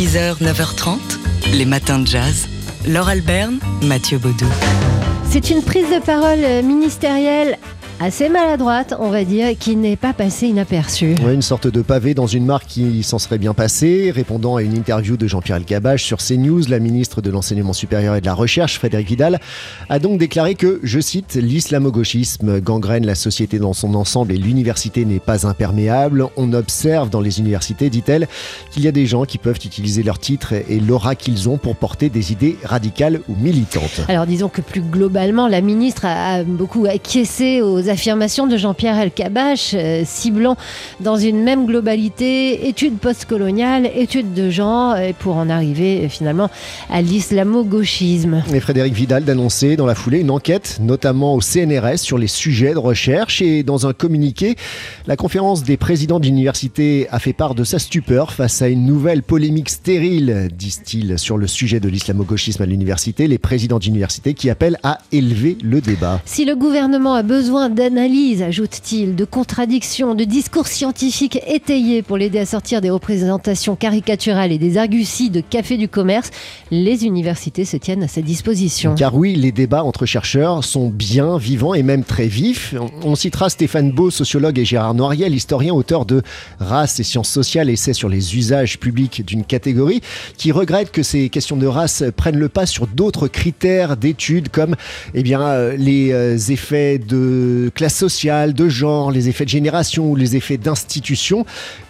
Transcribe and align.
6h, 0.00 0.42
9h30, 0.42 0.96
les 1.52 1.66
matins 1.66 1.98
de 1.98 2.06
jazz. 2.06 2.48
Laure 2.88 3.10
Alberne, 3.10 3.58
Mathieu 3.82 4.16
Baudou. 4.16 4.46
C'est 5.28 5.50
une 5.50 5.62
prise 5.62 5.90
de 5.90 5.98
parole 5.98 6.64
ministérielle 6.64 7.58
assez 8.00 8.30
maladroite, 8.30 8.94
on 8.98 9.10
va 9.10 9.24
dire, 9.24 9.48
qui 9.58 9.76
n'est 9.76 9.96
pas 9.96 10.14
passée 10.14 10.46
inaperçue. 10.46 11.14
Ouais, 11.22 11.34
une 11.34 11.42
sorte 11.42 11.66
de 11.66 11.82
pavé 11.82 12.14
dans 12.14 12.26
une 12.26 12.46
marque 12.46 12.66
qui 12.66 13.02
s'en 13.02 13.18
serait 13.18 13.36
bien 13.36 13.52
passée. 13.52 14.10
Répondant 14.10 14.56
à 14.56 14.62
une 14.62 14.74
interview 14.74 15.18
de 15.18 15.26
Jean-Pierre 15.26 15.58
Elkabbach 15.58 16.02
sur 16.02 16.16
CNews, 16.16 16.62
la 16.68 16.78
ministre 16.78 17.20
de 17.20 17.30
l'Enseignement 17.30 17.74
supérieur 17.74 18.16
et 18.16 18.22
de 18.22 18.26
la 18.26 18.32
Recherche, 18.32 18.78
Frédéric 18.78 19.08
Vidal, 19.08 19.38
a 19.90 19.98
donc 19.98 20.18
déclaré 20.18 20.54
que, 20.54 20.80
je 20.82 20.98
cite, 20.98 21.34
l'islamo-gauchisme 21.34 22.60
gangrène 22.60 23.04
la 23.04 23.14
société 23.14 23.58
dans 23.58 23.74
son 23.74 23.94
ensemble 23.94 24.32
et 24.32 24.38
l'université 24.38 25.04
n'est 25.04 25.20
pas 25.20 25.46
imperméable. 25.46 26.26
On 26.38 26.54
observe 26.54 27.10
dans 27.10 27.20
les 27.20 27.38
universités, 27.38 27.90
dit-elle, 27.90 28.28
qu'il 28.70 28.82
y 28.82 28.88
a 28.88 28.92
des 28.92 29.04
gens 29.04 29.26
qui 29.26 29.36
peuvent 29.36 29.60
utiliser 29.62 30.02
leur 30.02 30.18
titre 30.18 30.54
et 30.54 30.80
l'aura 30.80 31.16
qu'ils 31.16 31.50
ont 31.50 31.58
pour 31.58 31.76
porter 31.76 32.08
des 32.08 32.32
idées 32.32 32.56
radicales 32.64 33.20
ou 33.28 33.34
militantes. 33.36 34.06
Alors 34.08 34.26
disons 34.26 34.48
que 34.48 34.62
plus 34.62 34.80
globalement, 34.80 35.48
la 35.48 35.60
ministre 35.60 36.06
a 36.06 36.44
beaucoup 36.44 36.86
acquiescé 36.86 37.60
aux 37.60 37.89
affirmations 37.90 38.46
de 38.46 38.56
Jean-Pierre 38.56 38.98
Elkabbach, 38.98 39.74
euh, 39.74 40.02
ciblant 40.06 40.56
dans 41.00 41.16
une 41.16 41.42
même 41.42 41.66
globalité 41.66 42.68
études 42.68 42.98
postcoloniales, 42.98 43.90
études 43.94 44.32
de 44.32 44.48
genre, 44.48 44.96
et 44.96 45.12
pour 45.12 45.36
en 45.36 45.50
arriver 45.50 46.04
euh, 46.04 46.08
finalement 46.08 46.48
à 46.88 47.02
l'islamo-gauchisme. 47.02 48.42
Et 48.54 48.60
Frédéric 48.60 48.94
Vidal 48.94 49.24
d'annoncer 49.24 49.76
dans 49.76 49.86
la 49.86 49.94
foulée 49.94 50.20
une 50.20 50.30
enquête, 50.30 50.78
notamment 50.80 51.34
au 51.34 51.40
CNRS, 51.40 51.98
sur 51.98 52.16
les 52.16 52.28
sujets 52.28 52.72
de 52.72 52.78
recherche. 52.78 53.42
Et 53.42 53.62
dans 53.62 53.86
un 53.86 53.92
communiqué, 53.92 54.56
la 55.06 55.16
conférence 55.16 55.62
des 55.62 55.76
présidents 55.76 56.20
d'université 56.20 57.08
a 57.10 57.18
fait 57.18 57.32
part 57.32 57.54
de 57.54 57.64
sa 57.64 57.78
stupeur 57.78 58.32
face 58.32 58.62
à 58.62 58.68
une 58.68 58.86
nouvelle 58.86 59.22
polémique 59.22 59.70
stérile, 59.70 60.48
disent-ils, 60.56 61.18
sur 61.18 61.36
le 61.36 61.46
sujet 61.46 61.80
de 61.80 61.88
l'islamo-gauchisme 61.88 62.62
à 62.62 62.66
l'université. 62.66 63.26
Les 63.26 63.38
présidents 63.38 63.78
d'université 63.78 64.34
qui 64.34 64.48
appellent 64.48 64.78
à 64.82 64.98
élever 65.12 65.58
le 65.62 65.80
débat. 65.80 66.20
Si 66.24 66.44
le 66.44 66.54
gouvernement 66.54 67.14
a 67.14 67.22
besoin 67.22 67.68
d'analyse, 67.80 68.42
ajoute-t-il, 68.42 69.16
de 69.16 69.24
contradictions, 69.24 70.14
de 70.14 70.24
discours 70.24 70.66
scientifiques 70.66 71.40
étayés 71.46 72.02
pour 72.02 72.18
l'aider 72.18 72.38
à 72.38 72.44
sortir 72.44 72.82
des 72.82 72.90
représentations 72.90 73.74
caricaturales 73.74 74.52
et 74.52 74.58
des 74.58 74.76
arguties 74.76 75.30
de 75.30 75.40
café 75.40 75.78
du 75.78 75.88
commerce, 75.88 76.30
les 76.70 77.06
universités 77.06 77.64
se 77.64 77.78
tiennent 77.78 78.02
à 78.02 78.08
sa 78.08 78.20
disposition. 78.20 78.96
Car 78.96 79.14
oui, 79.14 79.34
les 79.34 79.50
débats 79.50 79.82
entre 79.82 80.04
chercheurs 80.04 80.62
sont 80.62 80.90
bien 80.90 81.38
vivants 81.38 81.72
et 81.72 81.82
même 81.82 82.04
très 82.04 82.26
vifs. 82.26 82.74
On 83.02 83.14
citera 83.14 83.48
Stéphane 83.48 83.92
Beau, 83.92 84.10
sociologue, 84.10 84.58
et 84.58 84.66
Gérard 84.66 84.92
Noiriel, 84.92 85.34
historien, 85.34 85.72
auteur 85.72 86.04
de 86.04 86.20
Race 86.58 87.00
et 87.00 87.02
sciences 87.02 87.30
sociales, 87.30 87.70
essai 87.70 87.94
sur 87.94 88.10
les 88.10 88.36
usages 88.36 88.78
publics 88.78 89.24
d'une 89.24 89.44
catégorie, 89.44 90.02
qui 90.36 90.52
regrette 90.52 90.90
que 90.90 91.02
ces 91.02 91.30
questions 91.30 91.56
de 91.56 91.66
race 91.66 92.04
prennent 92.14 92.38
le 92.38 92.50
pas 92.50 92.66
sur 92.66 92.86
d'autres 92.86 93.26
critères 93.26 93.96
d'études 93.96 94.50
comme 94.50 94.76
eh 95.14 95.22
bien, 95.22 95.40
euh, 95.40 95.76
les 95.78 96.12
euh, 96.12 96.36
effets 96.36 96.98
de 96.98 97.69
classe 97.70 97.96
sociale, 97.96 98.54
de 98.54 98.68
genre, 98.68 99.10
les 99.10 99.28
effets 99.28 99.44
de 99.44 99.50
génération 99.50 100.10
ou 100.10 100.16
les 100.16 100.36
effets 100.36 100.56
d'institution. 100.56 101.44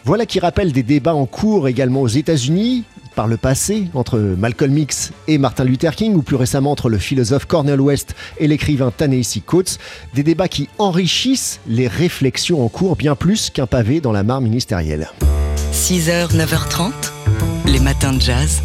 Voilà 0.04 0.26
qui 0.26 0.40
rappelle 0.40 0.72
des 0.72 0.82
débats 0.82 1.14
en 1.14 1.26
cours 1.26 1.68
également 1.68 2.02
aux 2.02 2.08
États-Unis 2.08 2.84
par 3.14 3.26
le 3.26 3.36
passé 3.36 3.88
entre 3.94 4.18
Malcolm 4.18 4.76
X 4.78 5.12
et 5.28 5.38
Martin 5.38 5.64
Luther 5.64 5.94
King 5.94 6.14
ou 6.14 6.22
plus 6.22 6.36
récemment 6.36 6.70
entre 6.70 6.88
le 6.88 6.98
philosophe 6.98 7.44
Cornel 7.44 7.80
West 7.80 8.14
et 8.38 8.46
l'écrivain 8.46 8.92
Ta-Nehisi 8.96 9.42
Coates, 9.42 9.78
des 10.14 10.22
débats 10.22 10.48
qui 10.48 10.68
enrichissent 10.78 11.60
les 11.66 11.88
réflexions 11.88 12.64
en 12.64 12.68
cours 12.68 12.96
bien 12.96 13.16
plus 13.16 13.50
qu'un 13.50 13.66
pavé 13.66 14.00
dans 14.00 14.12
la 14.12 14.22
mare 14.22 14.40
ministérielle. 14.40 15.10
6h, 15.72 16.34
9h30, 16.36 16.92
les 17.66 17.80
matins 17.80 18.12
de 18.12 18.20
jazz. 18.20 18.62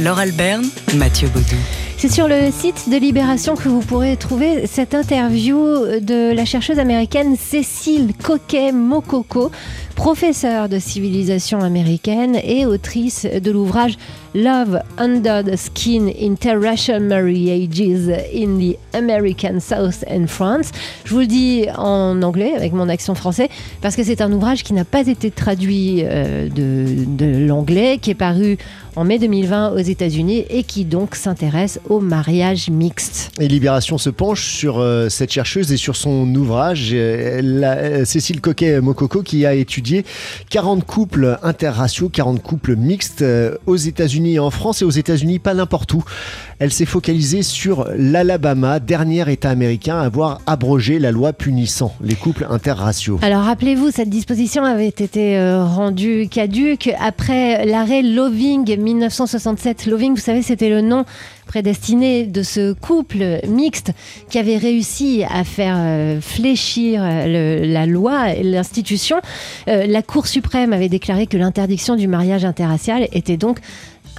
Laure 0.00 0.18
Alberne, 0.18 0.66
Mathieu 0.96 1.28
Baudou. 1.28 1.83
C'est 2.04 2.12
sur 2.12 2.28
le 2.28 2.50
site 2.50 2.90
de 2.90 2.98
Libération 2.98 3.56
que 3.56 3.66
vous 3.66 3.80
pourrez 3.80 4.18
trouver 4.18 4.66
cette 4.66 4.94
interview 4.94 5.56
de 6.02 6.34
la 6.34 6.44
chercheuse 6.44 6.78
américaine 6.78 7.34
Cécile 7.34 8.12
Coquet-Mokoko, 8.22 9.50
professeure 9.94 10.68
de 10.68 10.78
civilisation 10.78 11.60
américaine 11.60 12.36
et 12.42 12.66
autrice 12.66 13.26
de 13.26 13.50
l'ouvrage 13.50 13.96
Love 14.34 14.80
Under 14.98 15.44
the 15.44 15.56
Skin 15.56 16.08
Interracial 16.20 17.00
Marriages 17.00 18.10
in 18.34 18.58
the 18.58 18.76
American 18.92 19.60
South 19.60 20.04
and 20.10 20.26
France. 20.26 20.72
Je 21.04 21.14
vous 21.14 21.20
le 21.20 21.26
dis 21.26 21.66
en 21.76 22.20
anglais 22.22 22.52
avec 22.56 22.72
mon 22.72 22.88
accent 22.88 23.14
français 23.14 23.48
parce 23.80 23.94
que 23.94 24.02
c'est 24.02 24.20
un 24.20 24.32
ouvrage 24.32 24.64
qui 24.64 24.72
n'a 24.72 24.84
pas 24.84 25.06
été 25.06 25.30
traduit 25.30 26.02
euh, 26.04 26.48
de, 26.48 27.46
l'anglais, 27.46 27.98
qui 28.02 28.10
est 28.10 28.16
paru 28.16 28.58
en 28.96 29.04
mai 29.04 29.18
2020 29.18 29.72
aux 29.72 29.78
États-Unis 29.78 30.44
et 30.50 30.62
qui 30.62 30.84
donc 30.84 31.14
s'intéresse 31.14 31.80
au 31.88 32.00
mariage 32.00 32.70
mixte. 32.70 33.30
Et 33.40 33.48
Libération 33.48 33.98
se 33.98 34.10
penche 34.10 34.44
sur 34.44 34.78
euh, 34.78 35.08
cette 35.08 35.32
chercheuse 35.32 35.72
et 35.72 35.76
sur 35.76 35.96
son 35.96 36.32
ouvrage, 36.34 36.90
euh, 36.92 38.04
Cécile 38.04 38.40
Coquet-Mokoko, 38.40 39.22
qui 39.22 39.46
a 39.46 39.54
étudié 39.54 39.83
40 40.50 40.84
couples 40.84 41.38
interraciaux, 41.42 42.08
40 42.08 42.42
couples 42.42 42.76
mixtes 42.76 43.24
aux 43.66 43.76
États-Unis 43.76 44.34
et 44.34 44.38
en 44.38 44.50
France 44.50 44.82
et 44.82 44.84
aux 44.84 44.90
États-Unis, 44.90 45.38
pas 45.38 45.54
n'importe 45.54 45.92
où. 45.94 46.04
Elle 46.58 46.72
s'est 46.72 46.86
focalisée 46.86 47.42
sur 47.42 47.86
l'Alabama, 47.96 48.80
dernier 48.80 49.30
État 49.30 49.50
américain 49.50 49.98
à 49.98 50.04
avoir 50.04 50.40
abrogé 50.46 50.98
la 50.98 51.10
loi 51.10 51.32
punissant 51.32 51.94
les 52.00 52.14
couples 52.14 52.46
interraciaux. 52.48 53.18
Alors 53.22 53.42
rappelez-vous, 53.42 53.90
cette 53.90 54.10
disposition 54.10 54.64
avait 54.64 54.88
été 54.88 55.36
euh, 55.36 55.64
rendue 55.64 56.28
caduque 56.30 56.90
après 57.00 57.66
l'arrêt 57.66 58.02
Loving 58.02 58.78
1967. 58.78 59.86
Loving, 59.86 60.14
vous 60.14 60.20
savez, 60.20 60.42
c'était 60.42 60.68
le 60.68 60.80
nom 60.80 61.04
prédestiné 61.46 62.24
de 62.24 62.42
ce 62.42 62.72
couple 62.72 63.40
mixte 63.46 63.92
qui 64.30 64.38
avait 64.38 64.56
réussi 64.56 65.24
à 65.28 65.44
faire 65.44 65.76
euh, 65.78 66.20
fléchir 66.20 67.02
le, 67.04 67.64
la 67.64 67.86
loi 67.86 68.32
l'institution. 68.42 69.16
Euh, 69.74 69.86
la 69.86 70.02
Cour 70.02 70.26
suprême 70.26 70.72
avait 70.72 70.88
déclaré 70.88 71.26
que 71.26 71.36
l'interdiction 71.36 71.96
du 71.96 72.06
mariage 72.06 72.44
interracial 72.44 73.08
était 73.12 73.36
donc 73.36 73.60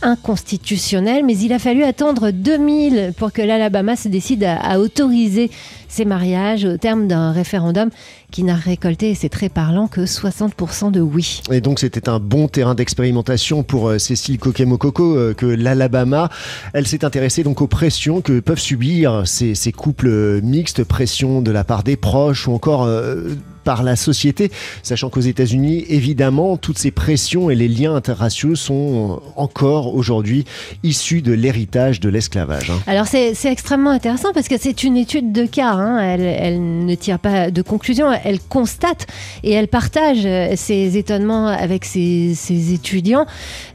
inconstitutionnel, 0.01 1.23
mais 1.25 1.38
il 1.38 1.53
a 1.53 1.59
fallu 1.59 1.83
attendre 1.83 2.31
2000 2.31 3.13
pour 3.17 3.31
que 3.31 3.41
l'Alabama 3.41 3.95
se 3.95 4.07
décide 4.07 4.43
à, 4.43 4.79
autoriser 4.79 5.49
ces 5.88 6.05
mariages 6.05 6.66
au 6.66 6.77
terme 6.77 7.07
d'un 7.07 7.31
référendum 7.31 7.89
qui 8.31 8.43
n'a 8.43 8.55
récolté, 8.55 9.11
et 9.11 9.16
c'est 9.16 9.29
très 9.29 9.47
parlant, 9.47 9.88
que 9.88 10.01
60% 10.01 10.91
de 10.91 10.99
oui. 10.99 11.41
Et 11.51 11.61
donc 11.61 11.79
c'était 11.79 12.09
un 12.09 12.19
bon 12.19 12.47
terrain 12.47 12.75
d'expérimentation 12.75 13.63
pour 13.63 13.87
euh, 13.87 13.97
Cécile 13.97 14.37
Coquet-Mokoko 14.37 15.16
euh, 15.16 15.33
que 15.33 15.45
l'Alabama. 15.45 16.29
Elle 16.73 16.87
s'est 16.87 17.05
intéressée 17.05 17.43
donc 17.43 17.61
aux 17.61 17.67
pressions 17.67 18.22
que 18.22 18.41
peuvent 18.41 18.59
subir 18.59 19.23
ces, 19.25 19.55
couples 19.72 20.41
mixtes, 20.41 20.83
pressions 20.83 21.41
de 21.41 21.51
la 21.51 21.63
part 21.63 21.83
des 21.83 21.95
proches 21.95 22.47
ou 22.47 22.53
encore... 22.53 22.83
Euh, 22.83 23.35
par 23.66 23.84
la 23.84 23.98
société, 23.98 24.52
sachant 24.84 25.09
qu'aux 25.09 25.20
États-Unis, 25.20 25.86
évidemment, 25.90 26.56
toutes 26.56 26.78
ces 26.78 26.92
pressions 26.92 27.50
et 27.50 27.56
les 27.56 27.68
liens 27.68 27.96
interraciaux 27.96 28.56
sont 28.56 29.22
encore 29.36 29.94
aujourd'hui 29.94 30.46
issus 30.84 31.22
de 31.22 31.34
l'héritage 31.34 32.00
de 32.00 32.08
l'esclavage. 32.08 32.70
Hein. 32.70 32.80
Alors 32.88 33.08
c'est 33.08 33.34
extrêmement 33.46 33.90
intéressant 33.90 34.31
parce 34.34 34.48
que 34.48 34.56
c'est 34.58 34.84
une 34.84 34.96
étude 34.96 35.34
de 35.34 35.46
cas, 35.46 35.72
hein. 35.72 36.00
elle, 36.00 36.86
ne 36.86 36.96
tire 36.96 37.20
pas 37.20 37.52
de 37.52 37.62
conclusion, 37.62 38.08
elle 38.24 38.40
constate 38.40 39.08
et 39.44 39.52
elle 39.52 39.68
partage 39.68 40.28
ses 40.56 40.97
étonnements 40.97 41.47
avec 41.47 41.84
ses, 41.84 42.36
ses 42.36 42.74
étudiants 42.74 43.26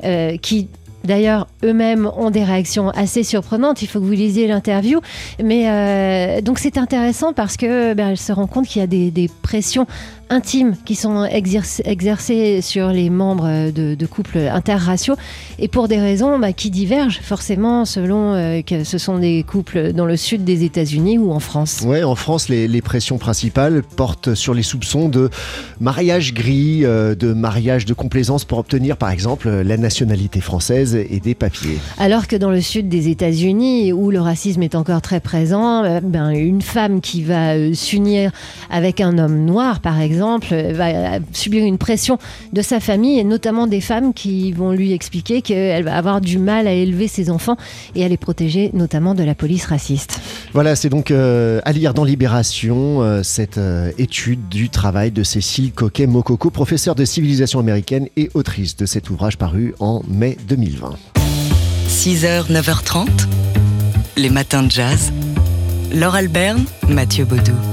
euh, 0.04 0.36
qui 0.36 0.68
D'ailleurs, 1.04 1.46
eux-mêmes 1.64 2.10
ont 2.16 2.30
des 2.30 2.44
réactions 2.44 2.90
assez 2.90 3.22
surprenantes. 3.22 3.82
Il 3.82 3.86
faut 3.86 4.00
que 4.00 4.04
vous 4.04 4.12
lisiez 4.12 4.46
l'interview. 4.46 5.00
Mais 5.42 5.68
euh, 5.68 6.40
donc 6.40 6.58
c'est 6.58 6.78
intéressant 6.78 7.32
parce 7.32 7.56
que 7.56 7.94
ben, 7.94 8.10
elle 8.10 8.18
se 8.18 8.32
rend 8.32 8.46
compte 8.46 8.66
qu'il 8.66 8.80
y 8.80 8.84
a 8.84 8.86
des, 8.86 9.10
des 9.10 9.30
pressions 9.42 9.86
intimes 10.30 10.76
qui 10.84 10.94
sont 10.94 11.24
exercées 11.24 12.60
sur 12.62 12.88
les 12.88 13.10
membres 13.10 13.70
de, 13.70 13.94
de, 13.94 14.06
couples 14.06 14.38
interraciaux 14.38 15.16
et 15.58 15.68
pour 15.68 15.88
des 15.88 15.98
raisons 15.98 16.38
bah, 16.38 16.52
qui 16.52 16.70
divergent 16.70 17.20
forcément 17.22 17.84
selon 17.84 18.34
euh, 18.34 18.62
que 18.62 18.84
ce 18.84 18.98
sont 18.98 19.18
des 19.18 19.44
couples 19.46 19.92
dans 19.92 20.06
le 20.06 20.16
sud 20.16 20.44
des 20.44 20.64
États-Unis 20.64 21.18
ou 21.18 21.32
en 21.32 21.40
France. 21.40 21.82
Oui, 21.84 22.02
en 22.02 22.14
France, 22.14 22.48
les, 22.48 22.68
les, 22.68 22.80
pressions 22.80 23.18
principales 23.18 23.82
portent 23.82 24.34
sur 24.34 24.54
les 24.54 24.62
soupçons 24.62 25.08
de 25.08 25.30
mariage 25.80 26.34
gris, 26.34 26.84
euh, 26.84 27.14
de 27.14 27.32
mariage 27.32 27.84
de 27.84 27.94
complaisance 27.94 28.44
pour 28.44 28.58
obtenir 28.58 28.96
par 28.96 29.10
exemple 29.10 29.48
la 29.48 29.76
nationalité 29.76 30.40
française 30.40 30.94
et 30.94 31.20
des 31.20 31.34
papiers. 31.34 31.78
Alors 31.98 32.26
que 32.26 32.36
dans 32.36 32.50
le 32.50 32.60
sud 32.60 32.88
des 32.88 33.08
États-Unis, 33.08 33.92
où 33.92 34.10
le 34.10 34.20
racisme 34.20 34.62
est 34.62 34.74
encore 34.74 35.02
très 35.02 35.20
présent, 35.20 35.84
euh, 35.84 36.00
ben, 36.02 36.30
une 36.30 36.62
femme 36.62 37.00
qui 37.00 37.22
va 37.22 37.54
euh, 37.54 37.74
s'unir 37.74 38.30
avec 38.70 39.00
un 39.00 39.18
homme 39.18 39.44
noir 39.44 39.80
par 39.80 40.00
exemple, 40.00 40.19
exemple, 40.20 40.54
va 40.72 41.18
subir 41.32 41.64
une 41.64 41.78
pression 41.78 42.18
de 42.52 42.60
sa 42.60 42.78
famille 42.78 43.18
et 43.18 43.24
notamment 43.24 43.66
des 43.66 43.80
femmes 43.80 44.12
qui 44.12 44.52
vont 44.52 44.72
lui 44.72 44.92
expliquer 44.92 45.40
qu'elle 45.40 45.84
va 45.84 45.96
avoir 45.96 46.20
du 46.20 46.38
mal 46.38 46.66
à 46.66 46.72
élever 46.72 47.08
ses 47.08 47.30
enfants 47.30 47.56
et 47.94 48.04
à 48.04 48.08
les 48.08 48.18
protéger 48.18 48.70
notamment 48.74 49.14
de 49.14 49.24
la 49.24 49.34
police 49.34 49.64
raciste. 49.64 50.20
Voilà, 50.52 50.76
c'est 50.76 50.90
donc 50.90 51.10
euh, 51.10 51.60
à 51.64 51.72
lire 51.72 51.94
dans 51.94 52.04
Libération 52.04 53.02
euh, 53.02 53.22
cette 53.22 53.56
euh, 53.56 53.92
étude 53.96 54.48
du 54.48 54.68
travail 54.68 55.10
de 55.10 55.22
Cécile 55.22 55.72
Coquet-Mokoko, 55.72 56.50
professeure 56.50 56.94
de 56.94 57.06
civilisation 57.06 57.58
américaine 57.58 58.08
et 58.16 58.28
autrice 58.34 58.76
de 58.76 58.84
cet 58.84 59.08
ouvrage 59.08 59.38
paru 59.38 59.74
en 59.80 60.02
mai 60.06 60.36
2020. 60.48 60.96
6h, 61.88 62.52
9h30, 62.52 63.06
les 64.18 64.30
matins 64.30 64.62
de 64.62 64.70
jazz. 64.70 65.12
Laure 65.94 66.14
Alberne, 66.14 66.64
Mathieu 66.88 67.24
Baudou. 67.24 67.69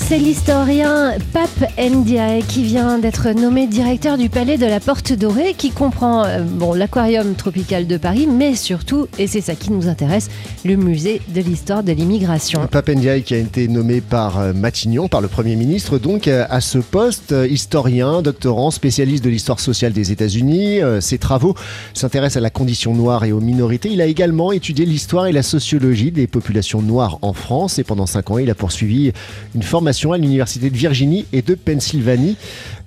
C'est 0.00 0.18
l'historien 0.18 1.12
Pape 1.34 1.70
Ndiaye 1.78 2.42
qui 2.42 2.62
vient 2.62 2.98
d'être 2.98 3.28
nommé 3.32 3.66
directeur 3.66 4.16
du 4.16 4.30
Palais 4.30 4.56
de 4.56 4.64
la 4.64 4.80
Porte 4.80 5.12
Dorée 5.12 5.52
qui 5.52 5.70
comprend 5.70 6.24
euh, 6.24 6.42
bon, 6.42 6.72
l'aquarium 6.72 7.34
tropical 7.34 7.86
de 7.86 7.98
Paris 7.98 8.26
mais 8.26 8.54
surtout, 8.54 9.06
et 9.18 9.26
c'est 9.26 9.42
ça 9.42 9.54
qui 9.54 9.70
nous 9.70 9.86
intéresse, 9.86 10.30
le 10.64 10.76
musée 10.76 11.20
de 11.34 11.42
l'histoire 11.42 11.82
de 11.82 11.92
l'immigration. 11.92 12.66
Pape 12.68 12.88
Ndiaye 12.88 13.22
qui 13.22 13.34
a 13.34 13.38
été 13.38 13.68
nommé 13.68 14.00
par 14.00 14.38
euh, 14.38 14.52
Matignon, 14.54 15.08
par 15.08 15.20
le 15.20 15.28
Premier 15.28 15.56
ministre, 15.56 15.98
donc 15.98 16.26
euh, 16.26 16.46
à 16.48 16.62
ce 16.62 16.78
poste, 16.78 17.34
historien, 17.50 18.22
doctorant, 18.22 18.70
spécialiste 18.70 19.22
de 19.24 19.30
l'histoire 19.30 19.60
sociale 19.60 19.92
des 19.92 20.12
États-Unis. 20.12 20.80
Ses 21.00 21.18
travaux 21.18 21.54
s'intéressent 21.92 22.38
à 22.38 22.40
la 22.40 22.50
condition 22.50 22.94
noire 22.94 23.24
et 23.24 23.32
aux 23.32 23.40
minorités. 23.40 23.90
Il 23.90 24.00
a 24.00 24.06
également 24.06 24.52
étudié 24.52 24.86
l'histoire 24.86 25.26
et 25.26 25.32
la 25.32 25.42
sociologie 25.42 26.12
des 26.12 26.26
populations 26.26 26.80
noires 26.80 27.18
en 27.22 27.32
France 27.32 27.78
et 27.78 27.84
pendant 27.84 28.06
cinq 28.06 28.30
ans, 28.30 28.38
il 28.38 28.48
a 28.48 28.54
poursuivi 28.54 29.12
une 29.54 29.62
à 29.88 30.18
l'université 30.18 30.70
de 30.70 30.76
Virginie 30.76 31.26
et 31.32 31.42
de 31.42 31.54
Pennsylvanie 31.54 32.36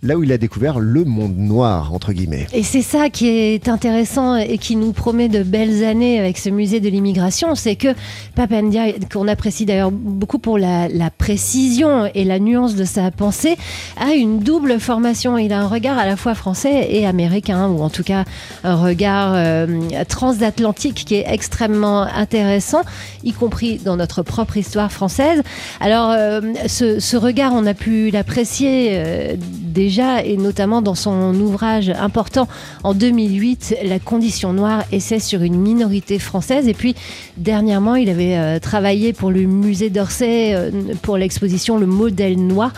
là 0.04 0.18
où 0.18 0.24
il 0.24 0.32
a 0.32 0.38
découvert 0.38 0.80
le 0.80 1.06
monde 1.06 1.38
noir, 1.38 1.94
entre 1.94 2.12
guillemets. 2.12 2.48
Et 2.54 2.64
c'est 2.64 2.82
ça 2.82 3.10
qui 3.10 3.28
est 3.28 3.70
intéressant 3.70 4.36
et 4.36 4.58
qui 4.58 4.76
nous 4.76 4.94
promet 4.94 5.30
de 5.30 5.44
belles 5.44 5.84
années 5.86 6.20
avec 6.20 6.40
ce 6.40 6.50
musée 6.50 6.80
de 6.80 6.90
l'immigration, 6.90 7.54
c'est 7.54 7.76
que 7.76 7.90
Papandia, 8.36 8.94
qu'on 9.14 9.28
apprécie 9.28 9.66
d'ailleurs 9.66 9.92
beaucoup 9.92 10.40
pour 10.40 10.58
la, 10.58 10.90
précision 11.18 12.10
et 12.16 12.24
la 12.24 12.40
nuance 12.40 12.76
de 12.76 12.84
sa 12.84 13.12
pensée, 13.12 13.58
a 14.00 14.14
une 14.14 14.40
double 14.40 14.80
formation. 14.80 15.38
Il 15.38 15.54
a 15.54 15.60
un 15.60 15.68
regard 15.68 16.00
à 16.00 16.06
la 16.08 16.16
fois 16.16 16.34
français 16.34 16.88
et 16.90 17.06
américain, 17.06 17.68
ou 17.68 17.82
en 17.82 17.90
tout 17.90 18.04
cas 18.04 18.26
un 18.64 18.76
regard 18.76 19.34
euh, 19.36 19.68
transatlantique 20.08 21.06
qui 21.06 21.16
est 21.16 21.26
extrêmement 21.28 22.02
intéressant, 22.02 22.82
y 23.24 23.34
compris 23.34 23.78
dans 23.78 23.98
notre 23.98 24.24
propre 24.24 24.58
histoire 24.58 24.92
française. 24.92 25.44
Alors, 25.80 26.12
euh, 26.12 26.42
ce, 26.68 26.91
regard, 27.18 27.54
on 27.54 27.66
a 27.66 27.74
pu 27.74 28.10
l'apprécier 28.10 28.90
euh, 28.92 29.36
déjà 29.38 30.24
et 30.24 30.38
notamment 30.38 30.82
dans 30.82 30.96
son 30.96 31.34
ouvrage 31.40 31.90
important 31.90 32.48
en 32.84 32.94
2008, 32.94 33.78
La 33.84 34.00
condition 34.00 34.54
noire, 34.54 34.84
essai 34.92 35.20
sur 35.20 35.42
une 35.42 35.58
minorité 35.58 36.20
française. 36.20 36.68
Et 36.68 36.74
puis, 36.74 36.96
dernièrement, 37.38 37.96
il 37.96 38.10
avait 38.10 38.38
euh, 38.38 38.60
travaillé 38.60 39.14
pour 39.14 39.32
le 39.32 39.42
musée 39.42 39.90
d'Orsay 39.90 40.54
euh, 40.54 40.72
pour 41.02 41.18
l'exposition 41.18 41.78
Le 41.78 41.86
modèle 41.86 42.38
noir. 42.38 42.74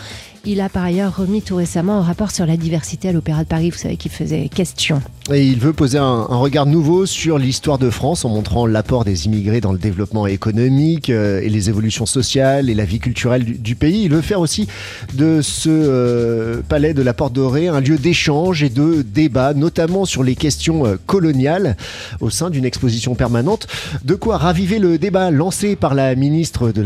Il 0.46 0.60
a 0.60 0.68
par 0.68 0.84
ailleurs 0.84 1.16
remis 1.16 1.40
tout 1.40 1.56
récemment 1.56 1.98
un 1.98 2.02
rapport 2.02 2.30
sur 2.30 2.44
la 2.44 2.58
diversité 2.58 3.08
à 3.08 3.12
l'Opéra 3.12 3.44
de 3.44 3.48
Paris, 3.48 3.70
vous 3.70 3.78
savez, 3.78 3.96
qui 3.96 4.10
faisait 4.10 4.48
question. 4.48 5.00
Et 5.32 5.46
il 5.46 5.58
veut 5.58 5.72
poser 5.72 5.96
un, 5.96 6.24
regard 6.24 6.66
nouveau 6.66 7.06
sur 7.06 7.38
l'histoire 7.38 7.78
de 7.78 7.88
France 7.88 8.26
en 8.26 8.28
montrant 8.28 8.66
l'apport 8.66 9.06
des 9.06 9.24
immigrés 9.24 9.62
dans 9.62 9.72
le 9.72 9.78
développement 9.78 10.26
économique 10.26 11.08
euh, 11.08 11.40
et 11.40 11.48
les 11.48 11.70
évolutions 11.70 12.04
sociales 12.04 12.68
et 12.68 12.74
la 12.74 12.84
vie 12.84 12.98
culturelle 12.98 13.42
du, 13.42 13.74
pays. 13.74 14.02
Il 14.02 14.10
veut 14.10 14.20
faire 14.20 14.40
aussi 14.40 14.68
de 15.14 15.40
ce 15.40 15.70
euh, 15.70 16.60
palais 16.68 16.92
de 16.92 17.00
la 17.00 17.14
Porte 17.14 17.32
Dorée 17.32 17.68
un 17.68 17.80
lieu 17.80 17.96
d'échange 17.96 18.62
et 18.62 18.68
de 18.68 19.00
débat, 19.00 19.54
notamment 19.54 20.04
sur 20.04 20.22
les 20.22 20.34
questions 20.34 20.84
euh, 20.84 20.96
coloniales 21.06 21.78
au 22.20 22.28
sein 22.28 22.50
d'une 22.50 22.66
exposition 22.66 23.14
permanente. 23.14 23.66
De 24.04 24.16
quoi 24.16 24.36
raviver 24.36 24.78
le 24.78 24.98
débat 24.98 25.30
lancé 25.30 25.74
par 25.74 25.94
la 25.94 26.14
ministre 26.16 26.70
de 26.70 26.84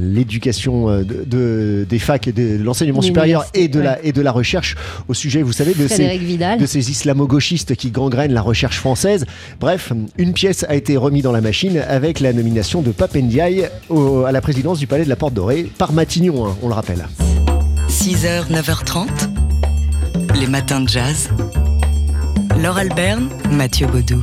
l'éducation 0.00 1.02
de, 1.02 1.84
des 1.88 1.98
facs 1.98 2.28
et 2.28 2.32
de 2.32 2.62
l'enseignement 2.62 3.02
supérieur 3.02 3.44
et 3.54 3.66
de, 3.66 3.80
la, 3.80 4.00
et 4.04 4.12
de 4.12 4.22
la 4.22 4.30
recherche 4.30 4.76
au 5.08 5.14
sujet, 5.14 5.42
vous 5.42 5.52
savez, 5.52 5.74
de, 5.74 5.88
ces, 5.88 6.16
de 6.16 6.66
ces 6.66 6.90
islamo-gauchistes 6.92 7.71
qui 7.74 7.90
gangrène 7.90 8.32
la 8.32 8.42
recherche 8.42 8.78
française. 8.78 9.24
Bref, 9.60 9.92
une 10.18 10.32
pièce 10.32 10.64
a 10.68 10.74
été 10.74 10.96
remise 10.96 11.22
dans 11.22 11.32
la 11.32 11.40
machine 11.40 11.78
avec 11.88 12.20
la 12.20 12.32
nomination 12.32 12.82
de 12.82 12.90
Papendiaï 12.90 13.68
à 14.26 14.32
la 14.32 14.40
présidence 14.40 14.78
du 14.78 14.86
Palais 14.86 15.04
de 15.04 15.08
la 15.08 15.16
Porte 15.16 15.34
Dorée 15.34 15.70
par 15.78 15.92
Matignon, 15.92 16.46
hein, 16.46 16.56
on 16.62 16.68
le 16.68 16.74
rappelle. 16.74 17.06
6h, 17.88 18.50
9h30, 18.50 19.08
les 20.40 20.46
matins 20.46 20.80
de 20.80 20.88
jazz. 20.88 21.30
Laure 22.60 22.78
Alberne, 22.78 23.28
Mathieu 23.50 23.86
Baudou. 23.86 24.22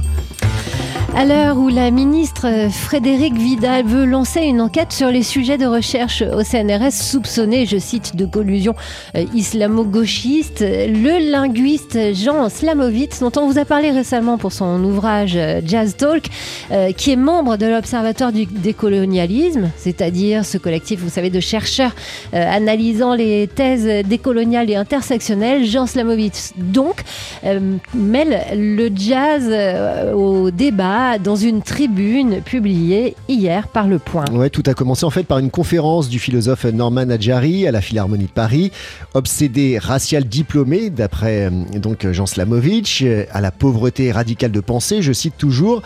À 1.16 1.26
l'heure 1.26 1.58
où 1.58 1.68
la 1.68 1.92
ministre 1.92 2.70
Frédérique 2.70 3.36
Vidal 3.36 3.84
veut 3.84 4.06
lancer 4.06 4.42
une 4.42 4.62
enquête 4.62 4.94
sur 4.94 5.10
les 5.10 5.24
sujets 5.24 5.58
de 5.58 5.66
recherche 5.66 6.22
au 6.22 6.44
CNRS 6.44 6.92
soupçonnés, 6.92 7.66
je 7.66 7.78
cite, 7.78 8.16
de 8.16 8.26
collusion 8.26 8.74
euh, 9.18 9.26
islamo-gauchiste, 9.34 10.62
le 10.62 11.32
linguiste 11.32 11.98
Jean 12.14 12.48
Slamovitz, 12.48 13.20
dont 13.20 13.32
on 13.38 13.48
vous 13.48 13.58
a 13.58 13.66
parlé 13.66 13.92
récemment 13.92 14.38
pour 14.38 14.54
son 14.54 14.82
ouvrage 14.84 15.34
euh, 15.36 15.62
Jazz 15.66 15.98
Talk, 15.98 16.26
euh, 16.72 16.92
qui 16.94 17.12
est 17.12 17.18
membre 17.18 17.58
de 17.58 17.66
l'Observatoire 17.66 18.32
du 18.32 18.46
décolonialisme, 18.46 19.72
c'est-à-dire 19.78 20.46
ce 20.46 20.58
collectif, 20.58 21.00
vous 21.02 21.10
savez, 21.10 21.30
de 21.30 21.40
chercheurs 21.40 21.96
analysant 22.32 23.16
les 23.16 23.48
thèses 23.48 24.06
décoloniales 24.06 24.70
et 24.70 24.76
intersectionnelles. 24.76 25.66
Jean 25.66 25.86
Slamovitz, 25.88 26.54
donc, 26.56 27.04
mêle 27.94 28.42
le 28.56 28.90
jazz 28.96 29.50
au 30.14 30.52
débat 30.52 30.99
dans 31.24 31.36
une 31.36 31.62
tribune 31.62 32.42
publiée 32.42 33.16
hier 33.28 33.68
par 33.68 33.88
Le 33.88 34.00
Point. 34.00 34.26
Ouais, 34.32 34.50
tout 34.50 34.64
a 34.66 34.74
commencé 34.74 35.06
en 35.06 35.10
fait 35.10 35.24
par 35.24 35.40
une 35.40 35.50
conférence 35.50 36.10
du 36.10 36.20
philosophe 36.20 36.66
Norman 36.66 37.10
Adjari 37.10 37.68
à 37.68 37.72
la 37.72 37.82
Philharmonie 37.82 38.26
de 38.26 38.32
Paris, 38.32 38.72
obsédé 39.14 39.78
racial 39.78 40.26
diplômé, 40.26 40.90
d'après 40.90 41.46
euh, 41.46 41.80
donc 41.80 42.06
Jean 42.12 42.26
Slamovitch, 42.26 43.02
euh, 43.04 43.24
à 43.32 43.42
la 43.42 43.52
pauvreté 43.52 44.12
radicale 44.12 44.52
de 44.52 44.60
pensée, 44.60 45.02
je 45.02 45.14
cite 45.14 45.38
toujours. 45.38 45.82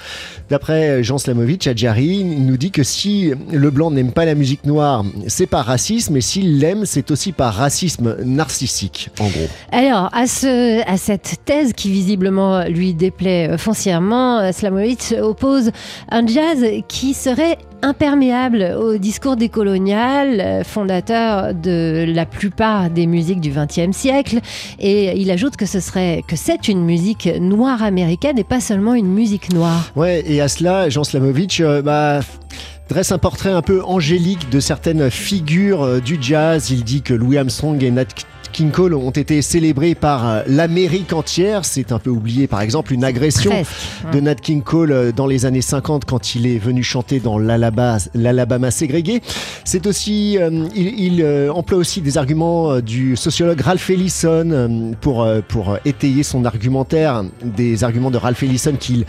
D'après 0.50 1.04
Jean 1.04 1.18
Slamovitch, 1.18 1.68
Adjari 1.68 2.24
nous 2.24 2.58
dit 2.58 2.72
que 2.72 2.84
si 2.84 3.32
le 3.52 3.70
blanc 3.70 3.92
n'aime 3.92 4.12
pas 4.12 4.26
la 4.26 4.36
musique 4.36 4.66
noire, 4.66 5.06
c'est 5.28 5.48
pas 5.48 5.62
racisme, 5.62 6.18
et 6.18 6.22
s'il 6.22 6.60
l'aime, 6.60 6.86
c'est 6.86 7.12
aussi 7.12 7.32
par 7.32 7.54
racisme 7.54 8.18
narcissique, 8.24 9.10
en 9.20 9.28
gros. 9.28 9.48
Alors, 9.72 10.10
à, 10.14 10.28
ce, 10.28 10.82
à 10.90 10.98
cette 10.98 11.38
thèse 11.46 11.74
qui 11.74 11.92
visiblement 11.92 12.66
lui 12.66 12.94
déplaît 12.94 13.58
foncièrement, 13.58 14.52
Slamovitch 14.52 15.03
oppose 15.12 15.72
un 16.10 16.26
jazz 16.26 16.66
qui 16.88 17.14
serait 17.14 17.58
imperméable 17.82 18.76
au 18.80 18.98
discours 18.98 19.36
décolonial, 19.36 20.64
fondateur 20.64 21.54
de 21.54 22.06
la 22.08 22.26
plupart 22.26 22.90
des 22.90 23.08
musiques 23.08 23.42
du 23.42 23.52
XXe 23.52 23.96
siècle. 23.96 24.40
Et 24.80 25.20
il 25.20 25.30
ajoute 25.32 25.58
que 25.58 25.66
ce 25.66 25.80
serait 25.80 26.24
que 26.28 26.36
c'est 26.36 26.68
une 26.68 26.84
musique 26.84 27.30
noire 27.40 27.84
américaine 27.84 28.40
et 28.40 28.44
pas 28.44 28.62
seulement 28.62 28.94
une 28.94 29.08
musique 29.08 29.54
noire. 29.54 29.92
Ouais, 29.96 30.24
et 30.26 30.42
à 30.42 30.48
cela, 30.48 30.90
Jean 30.90 31.04
Slamovitch, 31.04 31.60
euh, 31.60 31.82
bah, 31.82 32.22
dresse 32.90 33.12
un 33.12 33.18
portrait 33.18 33.52
un 33.52 33.62
peu 33.62 33.84
angélique 33.84 34.50
de 34.50 34.60
certaines 34.60 35.10
figures 35.10 35.84
euh, 35.84 36.00
du 36.00 36.18
jazz. 36.22 36.70
Il 36.72 36.84
dit 36.84 37.02
que 37.02 37.14
Louis 37.14 37.38
Armstrong 37.38 37.84
et 37.84 37.92
Nat 37.92 38.06
King 38.54 38.70
Cole 38.70 38.94
ont 38.94 39.10
été 39.10 39.42
célébrés 39.42 39.96
par 39.96 40.30
euh, 40.30 40.44
l'Amérique 40.48 41.12
entière. 41.12 41.66
C'est 41.66 41.92
un 41.92 41.98
peu 41.98 42.12
oublié, 42.12 42.48
par 42.48 42.62
exemple, 42.62 42.94
une 42.94 43.04
agression 43.04 43.52
de 44.14 44.20
Nat 44.20 44.36
King 44.36 44.62
Cole 44.62 44.92
euh, 44.92 45.12
dans 45.12 45.26
les 45.26 45.46
années 45.46 45.62
50 45.62 46.06
quand 46.06 46.36
il 46.36 46.46
est 46.46 46.60
venu 46.60 46.84
chanter 46.84 47.20
dans 47.20 47.40
l'Alabama 47.40 48.72
ségrégué. 48.72 49.22
C'est 49.66 49.88
aussi, 49.88 50.38
euh, 50.38 50.68
il, 50.76 51.26
emploie 51.50 51.80
aussi 51.80 52.02
des 52.02 52.18
arguments 52.18 52.80
du 52.80 53.16
sociologue 53.16 53.60
Ralph 53.60 53.90
Ellison 53.90 54.94
pour, 55.02 55.28
pour 55.48 55.78
étayer 55.86 56.22
son 56.22 56.46
argumentaire, 56.46 57.24
des 57.44 57.84
arguments 57.84 58.12
de 58.12 58.18
Ralph 58.18 58.44
Ellison 58.44 58.76
qu'il 58.80 59.06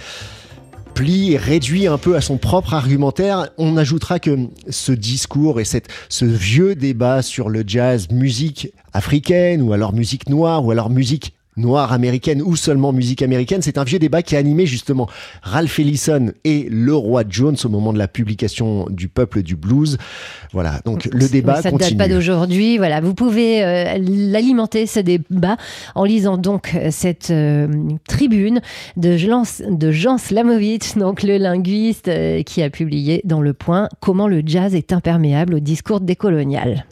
réduit 1.00 1.86
un 1.86 1.98
peu 1.98 2.16
à 2.16 2.20
son 2.20 2.38
propre 2.38 2.74
argumentaire. 2.74 3.48
On 3.58 3.76
ajoutera 3.76 4.18
que 4.18 4.48
ce 4.68 4.92
discours 4.92 5.60
et 5.60 5.64
cette, 5.64 5.88
ce 6.08 6.24
vieux 6.24 6.74
débat 6.74 7.22
sur 7.22 7.48
le 7.48 7.64
jazz, 7.66 8.08
musique 8.10 8.72
africaine 8.92 9.62
ou 9.62 9.72
alors 9.72 9.92
musique 9.92 10.28
noire 10.28 10.64
ou 10.64 10.70
alors 10.70 10.90
musique 10.90 11.34
noire 11.56 11.92
américaine 11.92 12.42
ou 12.42 12.56
seulement 12.56 12.92
musique 12.92 13.23
américaine. 13.23 13.62
C'est 13.62 13.78
un 13.78 13.84
vieux 13.84 13.99
débat 13.99 14.23
qui 14.23 14.37
a 14.37 14.38
animé 14.38 14.66
justement 14.66 15.08
Ralph 15.42 15.78
Ellison 15.78 16.32
et 16.44 16.68
le 16.70 16.94
roi 16.94 17.23
Jones 17.28 17.56
au 17.64 17.68
moment 17.68 17.92
de 17.92 17.99
la 17.99 18.08
publication 18.08 18.87
du 18.90 19.08
Peuple 19.08 19.42
du 19.42 19.56
Blues. 19.56 19.99
Voilà, 20.52 20.80
donc 20.84 21.08
le 21.12 21.28
débat 21.28 21.56
ça 21.56 21.70
continue. 21.70 21.88
Ça 21.88 21.94
ne 21.94 21.99
date 21.99 22.08
pas 22.08 22.14
d'aujourd'hui. 22.14 22.78
Voilà, 22.78 23.00
vous 23.00 23.14
pouvez 23.14 23.64
euh, 23.64 23.99
l'alimenter 23.99 24.87
ce 24.87 25.00
débat 25.00 25.56
en 25.94 26.04
lisant 26.04 26.38
donc 26.38 26.75
euh, 26.75 26.88
cette 26.90 27.30
euh, 27.30 27.68
tribune 28.08 28.61
de 28.96 29.16
Jean, 29.16 29.42
de 29.68 29.90
Jean 29.90 30.18
Slamovitch, 30.18 30.94
donc 30.96 31.23
le 31.23 31.38
linguiste 31.38 32.11
qui 32.44 32.62
a 32.62 32.70
publié 32.70 33.20
dans 33.25 33.40
Le 33.40 33.52
Point 33.52 33.88
Comment 34.00 34.28
le 34.28 34.42
jazz 34.44 34.75
est 34.75 34.92
imperméable 34.92 35.54
au 35.54 35.61
discours 35.61 36.00
décolonial. 36.00 36.87